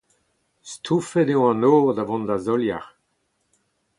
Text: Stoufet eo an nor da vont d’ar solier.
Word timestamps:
Stoufet 0.71 1.29
eo 1.33 1.41
an 1.49 1.59
nor 1.61 1.87
da 1.95 2.03
vont 2.09 2.25
d’ar 2.27 2.41
solier. 2.45 2.85